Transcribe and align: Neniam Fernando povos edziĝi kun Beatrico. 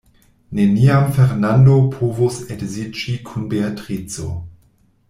Neniam 0.59 1.11
Fernando 1.17 1.75
povos 1.99 2.41
edziĝi 2.57 3.15
kun 3.31 3.47
Beatrico. 3.53 4.29